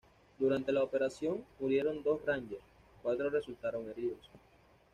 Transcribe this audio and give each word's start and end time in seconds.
Durante 0.39 0.71
la 0.71 0.81
operación 0.81 1.45
murieron 1.59 2.01
dos 2.01 2.25
rangers, 2.25 2.63
cuatro 3.03 3.29
resultaron 3.29 3.87
heridos. 3.87 4.31